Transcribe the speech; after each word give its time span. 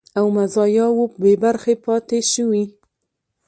او 0.17 0.25
مزایاوو 0.37 1.05
بې 1.21 1.33
برخې 1.43 1.73
پاتې 1.85 2.19
شوي 2.33 2.63